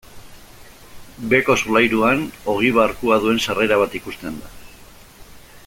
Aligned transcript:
Beheko 1.33 1.55
solairuan, 1.65 2.23
ogiba-arkua 2.55 3.19
duen 3.27 3.43
sarrera 3.49 3.79
bat 3.83 3.99
ikusten 4.01 4.41
da. 4.41 4.51